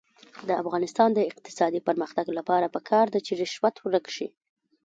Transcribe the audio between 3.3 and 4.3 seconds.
رشوت ورک شي.